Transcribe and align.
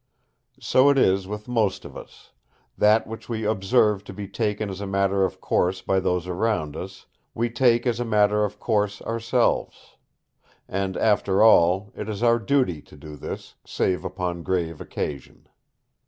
So 0.59 0.89
it 0.89 0.97
is 0.97 1.27
with 1.27 1.47
most 1.47 1.85
of 1.85 1.95
us: 1.95 2.31
that 2.75 3.05
which 3.05 3.29
we 3.29 3.45
observe 3.45 4.03
to 4.05 4.13
be 4.13 4.27
taken 4.27 4.67
as 4.67 4.81
a 4.81 4.87
matter 4.87 5.25
of 5.25 5.39
course 5.39 5.83
by 5.83 5.99
those 5.99 6.25
around 6.25 6.75
us, 6.75 7.05
we 7.35 7.51
take 7.51 7.85
as 7.85 7.99
a 7.99 8.03
matter 8.03 8.43
of 8.43 8.59
course 8.59 9.03
ourselves. 9.03 9.97
And 10.67 10.97
after 10.97 11.43
all, 11.43 11.91
it 11.95 12.09
is 12.09 12.23
our 12.23 12.39
duty 12.39 12.81
to 12.81 12.97
do 12.97 13.15
this, 13.15 13.53
save 13.63 14.03
upon 14.03 14.41
grave 14.41 14.81
occasion. 14.81 15.45